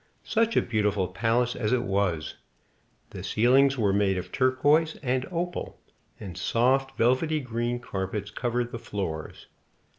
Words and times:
Such 0.25 0.57
a 0.57 0.63
beautiful 0.63 1.07
palace 1.09 1.55
as 1.55 1.71
it 1.71 1.83
was! 1.83 2.33
The 3.11 3.23
ceilings 3.23 3.77
were 3.77 3.93
made 3.93 4.17
of 4.17 4.31
turquoise 4.31 4.95
and 5.03 5.27
opal, 5.31 5.79
and 6.19 6.35
soft, 6.35 6.97
velvety 6.97 7.39
green 7.39 7.79
carpets 7.79 8.31
covered 8.31 8.71
the 8.71 8.79
floors. 8.79 9.45